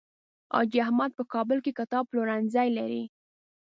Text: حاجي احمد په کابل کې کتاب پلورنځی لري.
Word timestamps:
حاجي 0.53 0.77
احمد 0.85 1.11
په 1.15 1.23
کابل 1.33 1.57
کې 1.65 1.71
کتاب 1.79 2.03
پلورنځی 2.11 2.67
لري. 2.77 3.03